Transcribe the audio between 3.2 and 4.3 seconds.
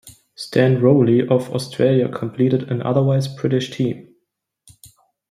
British team.